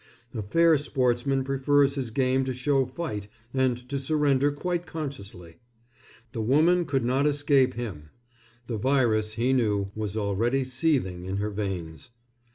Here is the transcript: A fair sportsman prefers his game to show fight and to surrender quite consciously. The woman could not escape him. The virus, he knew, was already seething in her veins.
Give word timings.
A 0.33 0.41
fair 0.41 0.79
sportsman 0.79 1.43
prefers 1.43 1.93
his 1.93 2.09
game 2.09 2.43
to 2.45 2.55
show 2.55 2.87
fight 2.87 3.27
and 3.53 3.87
to 3.87 3.99
surrender 3.99 4.51
quite 4.51 4.87
consciously. 4.87 5.57
The 6.31 6.41
woman 6.41 6.85
could 6.85 7.05
not 7.05 7.27
escape 7.27 7.75
him. 7.75 8.09
The 8.65 8.77
virus, 8.79 9.33
he 9.33 9.53
knew, 9.53 9.91
was 9.93 10.17
already 10.17 10.63
seething 10.63 11.25
in 11.25 11.37
her 11.37 11.51
veins. 11.51 12.09